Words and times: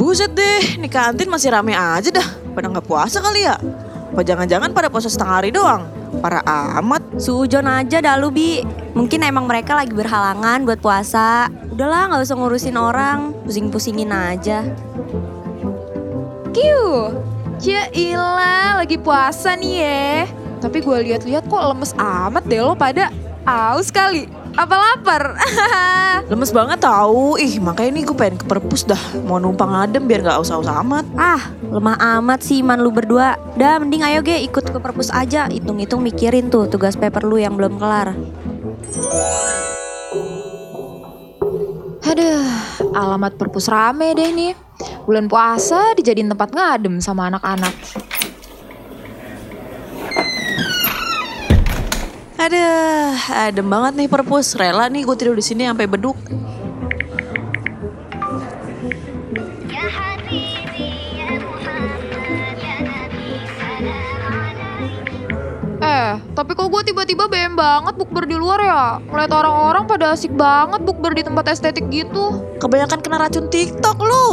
Buset 0.00 0.32
deh, 0.32 0.80
nih 0.80 0.88
kantin 0.88 1.28
masih 1.28 1.52
rame 1.52 1.76
aja 1.76 2.08
dah. 2.08 2.24
Pada 2.56 2.72
nggak 2.72 2.88
puasa 2.88 3.20
kali 3.20 3.44
ya? 3.44 3.60
Apa 4.16 4.24
jangan-jangan 4.24 4.72
pada 4.72 4.88
puasa 4.88 5.12
setengah 5.12 5.44
hari 5.44 5.52
doang? 5.52 5.84
Para 6.24 6.40
amat. 6.80 7.04
Sujon 7.20 7.68
aja 7.68 8.00
dah 8.00 8.16
lu 8.16 8.32
Bi 8.32 8.64
Mungkin 8.96 9.22
emang 9.22 9.46
mereka 9.46 9.78
lagi 9.78 9.94
berhalangan 9.94 10.66
buat 10.66 10.82
puasa 10.82 11.46
Udahlah 11.70 12.10
gak 12.10 12.26
usah 12.26 12.34
ngurusin 12.34 12.74
orang 12.74 13.30
Pusing-pusingin 13.46 14.10
aja 14.10 14.66
Kiu, 16.50 17.14
ya 17.62 17.86
ilah 17.94 18.82
lagi 18.82 18.98
puasa 18.98 19.54
nih 19.54 19.74
ya. 19.86 20.26
Tapi 20.58 20.82
gue 20.82 20.98
lihat-lihat 21.06 21.46
kok 21.46 21.62
lemes 21.62 21.94
amat 21.94 22.42
deh 22.50 22.58
lo 22.58 22.74
pada 22.74 23.14
aus 23.46 23.94
kali. 23.94 24.26
Apa 24.56 24.74
lapar? 24.74 25.34
Lemes 26.30 26.50
banget 26.54 26.78
tahu. 26.82 27.38
Ih, 27.38 27.58
makanya 27.62 27.90
nih 27.98 28.04
gue 28.06 28.16
pengen 28.16 28.36
ke 28.38 28.46
perpus 28.46 28.86
dah. 28.86 29.00
Mau 29.26 29.38
numpang 29.38 29.70
adem 29.74 30.06
biar 30.06 30.22
nggak 30.22 30.38
aus-aus 30.42 30.66
amat. 30.66 31.06
Ah 31.14 31.60
lemah 31.70 31.96
amat 32.18 32.42
sih 32.42 32.60
iman 32.66 32.82
lu 32.82 32.90
berdua 32.90 33.38
Dah 33.54 33.78
mending 33.78 34.02
ayo 34.02 34.20
ge 34.26 34.42
ikut 34.42 34.74
ke 34.74 34.78
perpus 34.82 35.08
aja 35.14 35.46
Hitung-hitung 35.46 36.02
mikirin 36.02 36.50
tuh 36.50 36.66
tugas 36.66 36.98
paper 36.98 37.22
lu 37.22 37.38
yang 37.38 37.54
belum 37.54 37.78
kelar 37.78 38.12
Aduh, 42.10 42.42
alamat 42.90 43.38
perpus 43.38 43.70
rame 43.70 44.10
deh 44.18 44.34
nih. 44.34 44.50
Bulan 45.06 45.30
puasa 45.30 45.94
dijadiin 45.94 46.26
tempat 46.26 46.50
ngadem 46.50 46.98
sama 46.98 47.30
anak-anak. 47.30 47.70
Aduh, 52.50 53.14
adem 53.30 53.62
banget 53.70 53.92
nih 53.94 54.08
perpus. 54.10 54.58
Rela 54.58 54.90
nih 54.90 55.06
gue 55.06 55.14
tidur 55.14 55.38
di 55.38 55.44
sini 55.46 55.70
sampai 55.70 55.86
beduk. 55.86 56.18
Eh, 65.78 66.12
tapi 66.34 66.50
kok 66.58 66.66
gue 66.74 66.82
tiba-tiba 66.90 67.30
BM 67.30 67.54
banget 67.54 67.94
bukber 67.94 68.26
di 68.26 68.34
luar 68.34 68.58
ya? 68.58 68.98
Ngeliat 68.98 69.30
orang-orang 69.30 69.86
pada 69.86 70.18
asik 70.18 70.34
banget 70.34 70.82
bukber 70.82 71.14
di 71.14 71.22
tempat 71.22 71.54
estetik 71.54 71.86
gitu. 71.86 72.34
Kebanyakan 72.58 72.98
kena 72.98 73.22
racun 73.22 73.46
TikTok 73.46 74.02
lu. 74.02 74.26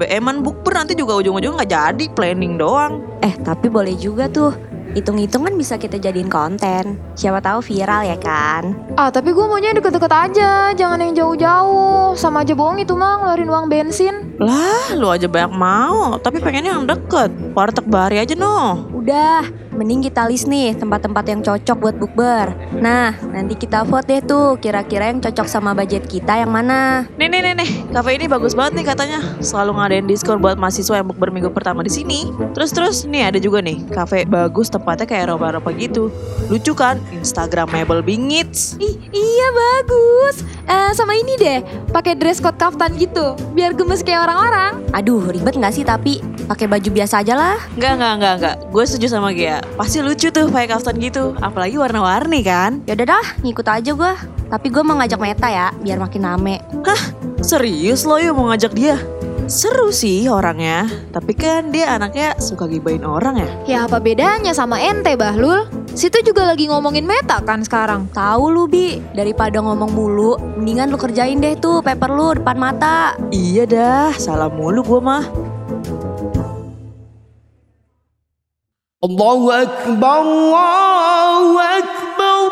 BM-an 0.00 0.40
bukber 0.40 0.80
nanti 0.80 0.96
juga 0.96 1.20
ujung-ujung 1.20 1.60
nggak 1.60 1.68
jadi, 1.68 2.04
planning 2.16 2.56
doang. 2.56 3.04
Eh, 3.20 3.36
tapi 3.44 3.68
boleh 3.68 3.92
juga 4.00 4.32
tuh 4.32 4.56
Hitung-hitung 4.96 5.46
kan 5.46 5.54
bisa 5.54 5.78
kita 5.78 5.96
jadiin 5.96 6.26
konten 6.26 6.98
Siapa 7.14 7.38
tahu 7.38 7.62
viral 7.62 8.06
ya 8.08 8.18
kan 8.18 8.74
Ah, 8.98 9.08
tapi 9.08 9.32
gue 9.32 9.44
maunya 9.48 9.72
deket-deket 9.72 10.12
aja, 10.12 10.76
jangan 10.76 11.00
yang 11.00 11.16
jauh-jauh. 11.16 12.12
Sama 12.20 12.44
aja 12.44 12.52
bohong 12.52 12.84
itu 12.84 12.92
mah 12.92 13.22
ngeluarin 13.22 13.48
uang 13.48 13.66
bensin. 13.72 14.36
Lah, 14.36 14.92
lu 14.92 15.08
aja 15.08 15.24
banyak 15.24 15.56
mau, 15.56 16.20
tapi 16.20 16.36
pengennya 16.36 16.76
yang 16.76 16.84
deket. 16.84 17.32
Warteg 17.56 17.88
Bahari 17.88 18.20
aja 18.20 18.36
noh. 18.36 18.92
Udah, 18.92 19.46
mending 19.80 20.04
kita 20.04 20.28
list 20.28 20.44
nih 20.44 20.76
tempat-tempat 20.76 21.24
yang 21.24 21.40
cocok 21.40 21.76
buat 21.80 21.96
bukber. 21.96 22.52
Nah, 22.84 23.16
nanti 23.32 23.56
kita 23.56 23.88
vote 23.88 24.04
deh 24.04 24.20
tuh 24.20 24.60
kira-kira 24.60 25.08
yang 25.08 25.24
cocok 25.24 25.48
sama 25.48 25.72
budget 25.72 26.04
kita 26.04 26.36
yang 26.36 26.52
mana. 26.52 27.08
Nih 27.16 27.32
nih 27.32 27.40
nih 27.40 27.54
nih, 27.64 27.70
kafe 27.88 28.20
ini 28.20 28.28
bagus 28.28 28.52
banget 28.52 28.76
nih 28.76 28.86
katanya. 28.92 29.24
Selalu 29.40 29.80
ngadain 29.80 30.04
diskon 30.04 30.36
buat 30.44 30.60
mahasiswa 30.60 31.00
yang 31.00 31.08
bukber 31.08 31.32
minggu 31.32 31.48
pertama 31.48 31.80
di 31.80 31.88
sini. 31.88 32.28
Terus 32.52 32.76
terus 32.76 32.96
nih 33.08 33.32
ada 33.32 33.40
juga 33.40 33.64
nih, 33.64 33.80
kafe 33.88 34.28
bagus 34.28 34.68
tempatnya 34.68 35.08
kayak 35.08 35.32
Eropa-Eropa 35.32 35.72
gitu. 35.80 36.12
Lucu 36.52 36.76
kan? 36.76 37.00
Instagramable 37.16 38.04
bingits. 38.04 38.76
Ih, 38.76 39.00
iya 39.16 39.48
bagus. 39.48 40.44
Eh, 40.68 40.92
sama 40.92 41.16
ini 41.16 41.40
deh, 41.40 41.64
pakai 41.88 42.20
dress 42.20 42.38
code 42.38 42.60
kaftan 42.60 43.00
gitu, 43.00 43.32
biar 43.56 43.72
gemes 43.72 44.04
kayak 44.04 44.28
orang-orang. 44.28 44.84
Aduh, 44.92 45.32
ribet 45.32 45.56
nggak 45.56 45.72
sih 45.72 45.88
tapi 45.88 46.20
pakai 46.46 46.68
baju 46.68 46.88
biasa 46.92 47.24
aja 47.24 47.34
lah. 47.34 47.56
Enggak, 47.78 47.92
enggak, 47.96 48.12
enggak, 48.18 48.34
enggak. 48.36 48.56
Gue 48.70 48.84
setuju 48.84 49.06
sama 49.08 49.32
Gia. 49.32 49.62
Pasti 49.78 49.98
lucu 50.02 50.30
tuh 50.30 50.50
pakai 50.50 50.68
kaftan 50.70 50.96
gitu. 50.98 51.36
Apalagi 51.38 51.76
warna-warni 51.76 52.40
kan. 52.42 52.82
Yaudah 52.88 53.06
dah, 53.18 53.26
ngikut 53.44 53.66
aja 53.66 53.90
gua. 53.92 54.14
Tapi 54.50 54.66
gue 54.66 54.82
mau 54.82 54.98
ngajak 54.98 55.20
Meta 55.22 55.46
ya, 55.46 55.70
biar 55.78 56.02
makin 56.02 56.26
rame. 56.26 56.58
Serius 57.40 58.02
lo 58.04 58.18
ya 58.18 58.34
mau 58.34 58.50
ngajak 58.50 58.74
dia? 58.74 58.98
Seru 59.50 59.90
sih 59.90 60.30
orangnya, 60.30 60.86
tapi 61.10 61.34
kan 61.34 61.74
dia 61.74 61.98
anaknya 61.98 62.38
suka 62.38 62.70
gibain 62.70 63.02
orang 63.02 63.42
ya. 63.42 63.50
Ya 63.66 63.78
apa 63.86 63.98
bedanya 63.98 64.54
sama 64.54 64.78
ente 64.78 65.18
Bahlul? 65.18 65.66
Situ 65.90 66.22
juga 66.22 66.46
lagi 66.46 66.70
ngomongin 66.70 67.02
meta 67.02 67.42
kan 67.42 67.66
sekarang. 67.66 68.06
Tahu 68.14 68.44
lu 68.46 68.70
Bi, 68.70 69.02
daripada 69.10 69.58
ngomong 69.58 69.90
mulu, 69.90 70.38
mendingan 70.54 70.94
lu 70.94 70.98
kerjain 70.98 71.42
deh 71.42 71.58
tuh 71.58 71.82
paper 71.82 72.10
lu 72.14 72.38
depan 72.38 72.62
mata. 72.62 73.18
Iya 73.34 73.66
dah, 73.66 74.14
salah 74.14 74.46
mulu 74.46 74.86
gue 74.86 75.00
mah. 75.02 75.26
Allahu 79.00 79.48
Akbar, 79.48 80.20
Allahu 80.28 81.56
Akbar. 81.56 82.50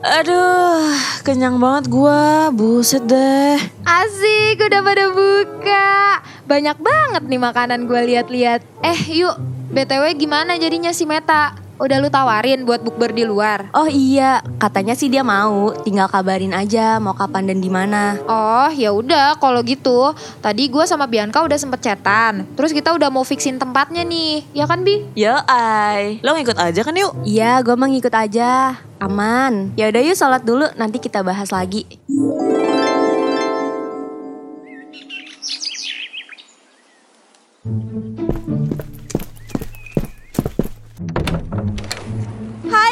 Aduh, 0.00 0.96
kenyang 1.28 1.60
banget 1.60 1.92
gua. 1.92 2.48
Buset 2.56 3.04
deh. 3.04 3.60
Asik, 3.84 4.64
udah 4.64 4.80
pada 4.80 5.12
buka. 5.12 6.24
Banyak 6.48 6.80
banget 6.80 7.22
nih 7.28 7.40
makanan 7.44 7.84
gua 7.84 8.00
lihat-lihat. 8.00 8.64
Eh, 8.80 9.12
yuk. 9.12 9.36
BTW 9.76 10.16
gimana 10.16 10.56
jadinya 10.56 10.88
si 10.88 11.04
Meta? 11.04 11.67
Udah 11.78 12.02
lu 12.02 12.10
tawarin 12.10 12.66
buat 12.66 12.82
bukber 12.82 13.14
di 13.14 13.22
luar? 13.22 13.70
Oh 13.70 13.86
iya, 13.86 14.42
katanya 14.58 14.98
sih 14.98 15.06
dia 15.06 15.22
mau, 15.22 15.70
tinggal 15.86 16.10
kabarin 16.10 16.50
aja 16.50 16.98
mau 16.98 17.14
kapan 17.14 17.46
dan 17.46 17.62
di 17.62 17.70
mana. 17.70 18.18
Oh, 18.26 18.66
ya 18.74 18.90
udah 18.90 19.38
kalau 19.38 19.62
gitu. 19.62 20.10
Tadi 20.42 20.66
gue 20.66 20.84
sama 20.90 21.06
Bianca 21.06 21.38
udah 21.38 21.54
sempet 21.54 21.78
chatan. 21.78 22.50
Terus 22.58 22.74
kita 22.74 22.90
udah 22.98 23.14
mau 23.14 23.22
fixin 23.22 23.62
tempatnya 23.62 24.02
nih. 24.02 24.42
Ya 24.58 24.66
kan, 24.66 24.82
Bi? 24.82 25.06
Yo 25.14 25.38
ay, 25.46 26.18
lo 26.18 26.34
ngikut 26.34 26.58
aja 26.58 26.82
kan 26.82 26.98
yuk? 26.98 27.14
Iya, 27.22 27.62
gue 27.62 27.74
mau 27.78 27.86
ngikut 27.86 28.10
aja. 28.10 28.74
Aman. 28.98 29.70
Ya 29.78 29.86
udah 29.86 30.02
yuk 30.02 30.18
sholat 30.18 30.42
dulu, 30.42 30.66
nanti 30.74 30.98
kita 30.98 31.22
bahas 31.22 31.54
lagi. 31.54 31.86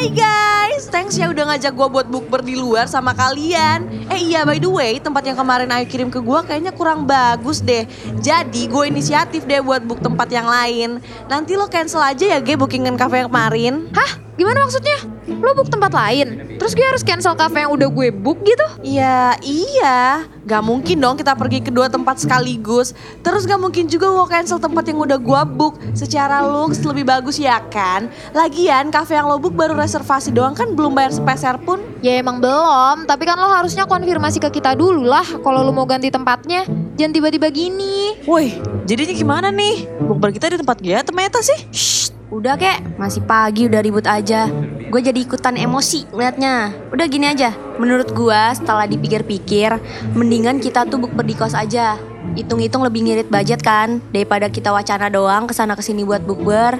Hai 0.06 0.14
guys, 0.22 0.86
thanks 0.86 1.18
ya 1.18 1.26
udah 1.34 1.50
ngajak 1.50 1.74
gua 1.74 1.90
buat 1.90 2.06
bukber 2.06 2.38
di 2.38 2.54
luar 2.54 2.86
sama 2.86 3.10
kalian. 3.10 4.06
Eh 4.06 4.30
iya 4.30 4.46
by 4.46 4.62
the 4.62 4.70
way, 4.70 5.02
tempat 5.02 5.26
yang 5.26 5.34
kemarin 5.34 5.66
Ayu 5.66 5.90
kirim 5.90 6.14
ke 6.14 6.22
gua 6.22 6.46
kayaknya 6.46 6.70
kurang 6.70 7.10
bagus 7.10 7.58
deh. 7.58 7.90
Jadi 8.22 8.70
gue 8.70 8.86
inisiatif 8.86 9.50
deh 9.50 9.58
buat 9.58 9.82
book 9.82 9.98
tempat 9.98 10.30
yang 10.30 10.46
lain. 10.46 11.02
Nanti 11.26 11.58
lo 11.58 11.66
cancel 11.66 11.98
aja 12.06 12.22
ya 12.22 12.38
Ge 12.38 12.54
bookingan 12.54 12.94
cafe 12.94 13.26
yang 13.26 13.34
kemarin. 13.34 13.90
Hah? 13.98 14.25
Gimana 14.36 14.68
maksudnya? 14.68 15.00
Lo 15.26 15.56
book 15.56 15.72
tempat 15.72 15.90
lain? 15.90 16.56
Terus 16.60 16.72
gue 16.76 16.84
harus 16.84 17.02
cancel 17.02 17.32
cafe 17.34 17.64
yang 17.64 17.72
udah 17.72 17.88
gue 17.88 18.08
book 18.12 18.44
gitu? 18.44 18.66
Ya 18.84 19.34
iya, 19.42 20.28
gak 20.44 20.62
mungkin 20.62 21.00
dong 21.00 21.16
kita 21.16 21.32
pergi 21.34 21.64
ke 21.64 21.72
dua 21.72 21.88
tempat 21.88 22.20
sekaligus. 22.20 22.92
Terus 23.24 23.48
gak 23.48 23.58
mungkin 23.58 23.88
juga 23.88 24.12
gue 24.12 24.26
cancel 24.28 24.60
tempat 24.60 24.86
yang 24.92 25.00
udah 25.00 25.18
gua 25.18 25.42
book. 25.42 25.80
Secara 25.96 26.44
looks 26.44 26.84
lebih 26.84 27.08
bagus 27.08 27.40
ya 27.40 27.58
kan? 27.72 28.12
Lagian 28.36 28.92
cafe 28.92 29.16
yang 29.16 29.26
lo 29.26 29.40
book 29.40 29.56
baru 29.56 29.72
reservasi 29.74 30.30
doang 30.30 30.52
kan 30.52 30.76
belum 30.76 30.92
bayar 30.92 31.16
sepeser 31.16 31.56
pun. 31.64 31.80
Ya 32.04 32.20
emang 32.20 32.38
belum, 32.38 33.08
tapi 33.08 33.24
kan 33.24 33.40
lo 33.40 33.50
harusnya 33.50 33.88
konfirmasi 33.88 34.38
ke 34.38 34.52
kita 34.52 34.76
dulu 34.76 35.08
lah 35.08 35.24
kalau 35.42 35.64
lo 35.64 35.72
mau 35.72 35.88
ganti 35.88 36.12
tempatnya. 36.12 36.68
Jangan 36.96 37.12
tiba-tiba 37.12 37.48
gini. 37.52 38.20
Woi, 38.24 38.56
jadinya 38.88 39.12
gimana 39.12 39.48
nih? 39.52 39.84
Bukber 40.00 40.32
kita 40.32 40.48
di 40.48 40.56
tempat 40.60 40.80
dia 40.80 41.04
meta 41.12 41.40
sih? 41.44 41.58
Shh, 41.72 42.15
udah 42.26 42.58
kek, 42.58 42.98
masih 42.98 43.22
pagi 43.22 43.70
udah 43.70 43.80
ribut 43.82 44.06
aja. 44.06 44.50
Gue 44.90 45.00
jadi 45.02 45.18
ikutan 45.22 45.54
emosi 45.54 46.10
liatnya. 46.10 46.74
Udah 46.90 47.06
gini 47.06 47.30
aja, 47.30 47.54
menurut 47.78 48.10
gua 48.14 48.54
setelah 48.54 48.86
dipikir-pikir, 48.86 49.78
mendingan 50.14 50.58
kita 50.58 50.86
tuh 50.86 50.98
bukber 50.98 51.26
di 51.26 51.34
kos 51.38 51.54
aja. 51.54 51.98
Hitung-hitung 52.34 52.82
lebih 52.82 53.06
ngirit 53.06 53.28
budget 53.30 53.62
kan, 53.62 54.02
daripada 54.10 54.50
kita 54.50 54.74
wacana 54.74 55.06
doang 55.06 55.46
ke 55.46 55.54
sana 55.54 55.78
ke 55.78 55.82
sini 55.82 56.02
buat 56.02 56.26
bukber. 56.26 56.78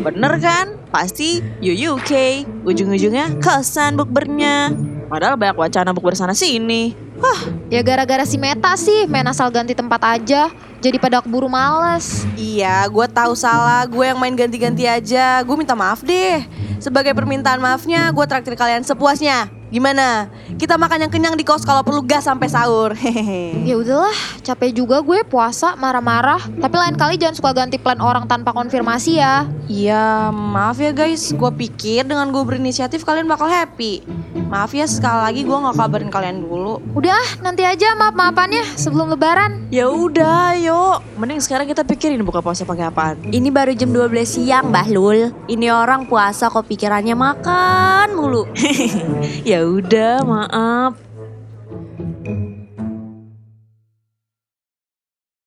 Bener 0.00 0.32
kan? 0.38 0.78
Pasti 0.94 1.42
UK. 1.60 2.44
Ujung-ujungnya 2.62 3.42
kosan 3.42 3.98
bukbernya. 3.98 4.70
Padahal 5.10 5.34
banyak 5.34 5.58
wacana 5.58 5.90
bukber 5.90 6.14
sana 6.14 6.32
sini. 6.32 6.94
Hah, 7.20 7.60
Ya 7.70 7.86
gara-gara 7.86 8.26
si 8.26 8.34
Meta 8.34 8.74
sih 8.74 9.06
main 9.06 9.26
asal 9.30 9.50
ganti 9.54 9.78
tempat 9.78 10.02
aja. 10.02 10.50
Jadi 10.80 10.96
pada 10.96 11.20
keburu 11.20 11.44
males. 11.44 12.24
iya 12.40 12.88
gue 12.88 13.06
tahu 13.12 13.36
salah. 13.36 13.84
Gue 13.84 14.08
yang 14.08 14.16
main 14.16 14.32
ganti-ganti 14.32 14.88
aja. 14.88 15.44
Gue 15.44 15.56
minta 15.60 15.76
maaf 15.76 16.00
deh. 16.00 16.40
Sebagai 16.80 17.12
permintaan 17.12 17.60
maafnya, 17.60 18.08
gue 18.08 18.24
traktir 18.24 18.56
kalian 18.56 18.80
sepuasnya. 18.80 19.52
Gimana? 19.70 20.32
Kita 20.56 20.80
makan 20.80 21.06
yang 21.06 21.12
kenyang 21.12 21.36
di 21.36 21.44
kos 21.44 21.62
kalau 21.62 21.84
perlu 21.84 22.00
gas 22.02 22.24
sampai 22.24 22.48
sahur. 22.48 22.96
Hehehe. 22.96 23.68
Ya 23.68 23.76
udahlah, 23.76 24.16
capek 24.40 24.72
juga 24.72 25.04
gue 25.04 25.20
puasa 25.22 25.76
marah-marah. 25.76 26.40
Tapi 26.40 26.74
lain 26.74 26.96
kali 26.96 27.20
jangan 27.20 27.36
suka 27.36 27.50
ganti 27.52 27.76
plan 27.76 28.00
orang 28.00 28.24
tanpa 28.24 28.50
konfirmasi 28.56 29.20
ya. 29.20 29.44
Iya, 29.68 30.32
maaf 30.32 30.80
ya 30.80 30.96
guys. 30.96 31.30
Gue 31.36 31.52
pikir 31.52 32.08
dengan 32.08 32.32
gue 32.32 32.42
berinisiatif 32.42 33.04
kalian 33.04 33.28
bakal 33.28 33.46
happy. 33.46 34.02
Maaf 34.50 34.74
ya 34.74 34.82
sekali 34.82 35.22
lagi 35.22 35.40
gue 35.46 35.54
nggak 35.54 35.78
kabarin 35.78 36.10
kalian 36.10 36.42
dulu. 36.42 36.82
Udah, 36.98 37.14
ah, 37.14 37.28
nanti 37.38 37.62
aja 37.62 37.94
maaf-maafannya 37.94 38.66
sebelum 38.74 39.14
lebaran. 39.14 39.70
Ya 39.70 39.86
udah, 39.86 40.58
yuk. 40.58 41.06
Mending 41.22 41.38
sekarang 41.38 41.70
kita 41.70 41.86
pikirin 41.86 42.18
buka 42.26 42.42
puasa 42.42 42.66
pakai 42.66 42.90
apaan. 42.90 43.22
Ini 43.30 43.46
baru 43.54 43.78
jam 43.78 43.94
12 43.94 44.26
siang, 44.26 44.74
Bahlul. 44.74 45.30
Ini 45.46 45.70
orang 45.70 46.10
puasa 46.10 46.50
kok 46.50 46.66
pikirannya 46.66 47.14
makan 47.14 48.18
mulu. 48.18 48.42
Ya 49.46 49.62
udah, 49.62 50.26
maaf. 50.26 51.09